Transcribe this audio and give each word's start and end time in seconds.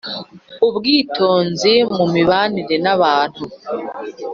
Ubwitonzi 0.67 1.73
mu 1.95 2.05
mibanire 2.13 2.75
n’abantu 2.85 3.43